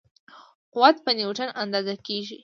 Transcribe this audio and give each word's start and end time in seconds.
قوت 0.73 0.95
په 1.03 1.11
نیوټن 1.17 1.49
اندازه 1.63 1.93
کېږي. 2.05 2.37